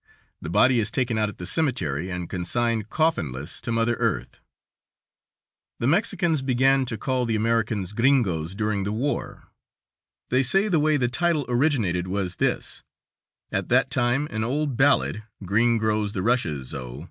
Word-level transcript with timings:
The 0.41 0.49
body 0.49 0.79
is 0.79 0.89
taken 0.89 1.19
out 1.19 1.29
at 1.29 1.37
the 1.37 1.45
cemetery 1.45 2.09
and 2.09 2.27
consigned, 2.27 2.89
coffinless, 2.89 3.61
to 3.61 3.71
mother 3.71 3.93
earth. 3.99 4.39
The 5.77 5.85
Mexicans 5.85 6.41
began 6.41 6.85
to 6.85 6.97
call 6.97 7.27
the 7.27 7.35
Americans 7.35 7.93
gringos 7.93 8.55
during 8.55 8.83
the 8.83 8.91
war. 8.91 9.49
They 10.29 10.41
say 10.41 10.69
the 10.69 10.79
way 10.79 10.97
the 10.97 11.07
title 11.07 11.45
originated 11.47 12.07
was 12.07 12.37
this: 12.37 12.81
at 13.51 13.69
that 13.69 13.91
time 13.91 14.25
an 14.31 14.43
old 14.43 14.75
ballad, 14.75 15.21
"Green 15.45 15.77
grows 15.77 16.13
the 16.13 16.23
Rushes, 16.23 16.73
O!" 16.73 16.99